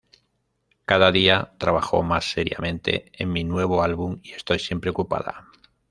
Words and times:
Cada 0.85 1.11
día 1.11 1.53
trabajo 1.59 2.01
más 2.01 2.31
seriamente 2.31 3.11
en 3.13 3.31
mi 3.31 3.43
nuevo 3.43 3.83
álbum 3.83 4.19
y 4.23 4.31
estoy 4.31 4.57
siempre 4.57 4.89
ocupada. 4.89 5.45